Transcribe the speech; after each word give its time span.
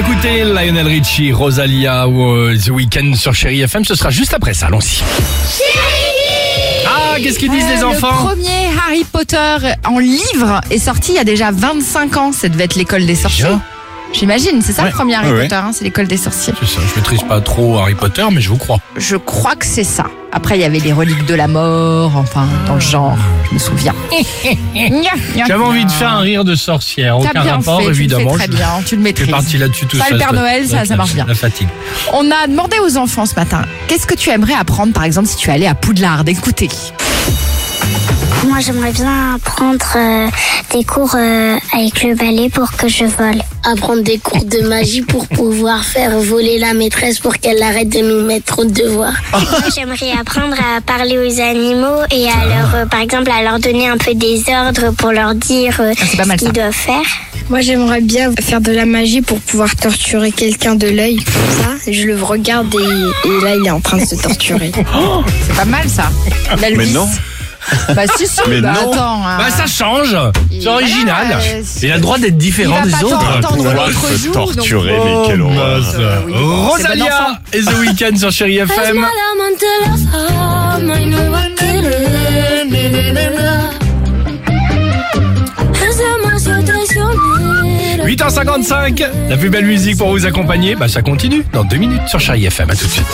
écouter 0.00 0.44
Lionel 0.44 0.86
Richie, 0.86 1.30
Rosalia 1.30 2.08
ou 2.08 2.22
euh, 2.32 2.56
The 2.56 2.70
Weeknd 2.70 3.14
sur 3.16 3.34
Chéri 3.34 3.60
FM. 3.60 3.84
Ce 3.84 3.94
sera 3.94 4.08
juste 4.08 4.32
après 4.32 4.54
ça. 4.54 4.66
Allons-y. 4.68 5.02
Ah, 6.86 7.16
qu'est-ce 7.22 7.38
qu'ils 7.38 7.50
disent 7.50 7.66
les 7.68 7.82
Euh, 7.82 7.88
enfants 7.88 8.08
Le 8.30 8.34
premier 8.34 8.66
Harry 8.86 9.04
Potter 9.04 9.56
en 9.86 9.98
livre 9.98 10.62
est 10.70 10.78
sorti 10.78 11.12
il 11.12 11.16
y 11.16 11.18
a 11.18 11.24
déjà 11.24 11.50
25 11.50 12.16
ans. 12.16 12.32
Ça 12.32 12.48
devait 12.48 12.64
être 12.64 12.76
l'école 12.76 13.04
des 13.04 13.14
sorciers. 13.14 13.44
J'imagine, 14.12 14.60
c'est 14.62 14.72
ça 14.72 14.82
Ouais. 14.82 14.88
le 14.90 14.94
premier 14.94 15.14
Harry 15.14 15.30
Ouais. 15.32 15.42
Potter, 15.42 15.54
hein, 15.54 15.70
c'est 15.72 15.84
l'école 15.84 16.06
des 16.08 16.16
sorciers. 16.16 16.52
C'est 16.60 16.66
ça, 16.68 16.80
je 16.88 16.96
maîtrise 17.00 17.22
pas 17.22 17.40
trop 17.40 17.78
Harry 17.78 17.94
Potter, 17.94 18.24
mais 18.32 18.40
je 18.40 18.48
vous 18.50 18.56
crois. 18.56 18.78
Je 18.96 19.16
crois 19.16 19.54
que 19.56 19.64
c'est 19.66 19.84
ça. 19.84 20.04
Après, 20.32 20.56
il 20.56 20.60
y 20.60 20.64
avait 20.64 20.78
les 20.78 20.92
reliques 20.92 21.26
de 21.26 21.34
la 21.34 21.48
mort, 21.48 22.12
enfin, 22.16 22.46
dans 22.66 22.74
le 22.74 22.80
genre, 22.80 23.16
je 23.48 23.54
me 23.54 23.58
souviens. 23.58 23.94
J'avais 25.46 25.54
envie 25.64 25.84
de 25.84 25.90
faire 25.90 26.12
un 26.12 26.20
rire 26.20 26.44
de 26.44 26.54
sorcière. 26.54 27.18
Aucun 27.18 27.32
bien 27.42 27.54
rapport, 27.56 27.78
fait, 27.78 27.84
tu 27.84 27.88
le 27.90 27.94
fais 27.94 28.00
évidemment. 28.02 28.32
très 28.34 28.48
bien, 28.48 28.68
tu 28.86 28.96
le 28.96 29.02
maîtrises. 29.02 29.28
parti 29.30 29.58
là-dessus 29.58 29.86
tout 29.86 29.96
Ça, 29.96 30.04
le 30.10 30.18
Père 30.18 30.32
Noël, 30.32 30.66
ça- 30.68 30.84
ça 30.84 30.96
marche 30.96 31.14
bien. 31.14 31.24
La 31.26 31.34
fatigue. 31.34 31.68
On 32.12 32.30
a 32.30 32.46
demandé 32.46 32.76
aux 32.84 32.96
enfants 32.96 33.26
ce 33.26 33.34
matin, 33.34 33.62
qu'est-ce 33.88 34.06
que 34.06 34.14
tu 34.14 34.30
aimerais 34.30 34.54
apprendre, 34.54 34.92
par 34.92 35.04
exemple, 35.04 35.26
si 35.28 35.36
tu 35.36 35.50
allais 35.50 35.66
à 35.66 35.74
Poudlard? 35.74 36.22
Écoutez. 36.26 36.68
Moi, 38.46 38.58
j'aimerais 38.60 38.92
bien 38.92 39.34
apprendre 39.34 39.84
euh, 39.96 40.26
des 40.72 40.82
cours 40.84 41.14
euh, 41.14 41.56
avec 41.74 42.02
le 42.02 42.14
ballet 42.14 42.48
pour 42.48 42.72
que 42.72 42.88
je 42.88 43.04
vole. 43.04 43.42
apprendre 43.64 44.02
des 44.02 44.18
cours 44.18 44.44
de 44.44 44.60
magie 44.62 45.02
pour 45.02 45.26
pouvoir 45.28 45.84
faire 45.84 46.18
voler 46.18 46.58
la 46.58 46.72
maîtresse 46.72 47.18
pour 47.18 47.36
qu'elle 47.36 47.62
arrête 47.62 47.90
de 47.90 47.98
nous 48.00 48.26
mettre 48.26 48.46
trop 48.46 48.64
de 48.64 48.70
devoirs. 48.72 49.14
Moi, 49.32 49.42
j'aimerais 49.74 50.12
apprendre 50.18 50.56
à 50.58 50.80
parler 50.80 51.18
aux 51.18 51.40
animaux 51.40 52.00
et 52.10 52.28
à 52.28 52.46
leur, 52.46 52.74
euh, 52.74 52.86
par 52.86 53.00
exemple, 53.00 53.30
à 53.30 53.42
leur 53.42 53.58
donner 53.60 53.88
un 53.88 53.98
peu 53.98 54.14
des 54.14 54.42
ordres 54.48 54.92
pour 54.96 55.12
leur 55.12 55.34
dire 55.34 55.76
euh, 55.80 55.92
Ah, 56.00 56.04
c'est 56.10 56.16
pas 56.16 56.24
mal, 56.24 56.40
ce 56.40 56.44
qu'ils 56.46 56.54
doivent 56.54 56.72
faire. 56.72 57.06
Moi, 57.50 57.60
j'aimerais 57.60 58.00
bien 58.00 58.32
faire 58.40 58.60
de 58.62 58.72
la 58.72 58.86
magie 58.86 59.20
pour 59.20 59.38
pouvoir 59.40 59.76
torturer 59.76 60.32
quelqu'un 60.32 60.76
de 60.76 60.88
l'œil. 60.88 61.18
Ça, 61.60 61.92
je 61.92 62.06
le 62.06 62.22
regarde 62.22 62.74
et, 62.74 63.28
et 63.28 63.44
là, 63.44 63.54
il 63.56 63.66
est 63.66 63.70
en 63.70 63.80
train 63.80 63.98
de 63.98 64.04
se 64.04 64.14
torturer. 64.14 64.72
C'est 65.46 65.56
pas 65.56 65.64
mal 65.66 65.88
ça. 65.88 66.10
La 66.60 66.70
Mais 66.70 66.86
non. 66.86 67.06
Bah 67.94 68.02
si 68.16 68.26
si, 68.26 68.40
Mais 68.48 68.60
bah 68.60 68.72
non. 68.82 68.92
attends. 68.92 69.22
hein. 69.26 69.38
Bah 69.38 69.50
ça 69.50 69.66
change. 69.66 70.16
C'est 70.50 70.66
original. 70.68 71.26
voilà, 71.26 71.36
euh, 71.44 71.62
Il 71.82 71.90
a 71.92 71.94
le 71.96 72.00
droit 72.00 72.18
d'être 72.18 72.30
Il 72.32 72.36
différent 72.38 72.76
va 72.80 72.86
des 72.86 72.90
pas 72.92 73.02
autres. 73.04 73.18
t'entendre 73.40 73.56
Pouvoir 73.56 73.74
l'autre 73.86 74.06
se 74.08 74.16
jour. 74.24 74.32
donc- 74.34 74.54
torturer, 74.56 74.92
mais 75.04 75.26
quelle 75.26 75.42
horreur. 75.42 75.78
mince. 75.78 75.94
Euh, 75.98 76.16
oui. 76.26 76.32
C'est 76.36 76.40
bon 76.42 76.66
Rosalia 76.68 77.38
et 77.52 77.60
The 77.62 77.74
Weeknd 77.80 78.16
sur 78.16 78.30
Chéri 78.32 78.58
FM. 78.58 79.04
8h55, 88.04 89.04
la 89.28 89.36
plus 89.36 89.50
belle 89.50 89.66
musique 89.66 89.98
pour 89.98 90.10
vous 90.10 90.26
accompagner, 90.26 90.74
bah 90.74 90.88
ça 90.88 91.02
continue 91.02 91.44
dans 91.52 91.64
deux 91.64 91.76
minutes 91.76 92.08
sur 92.08 92.18
Chéri 92.20 92.46
FM. 92.46 92.70
À 92.70 92.74
tout 92.74 92.86
de 92.86 92.90
suite. 92.90 93.06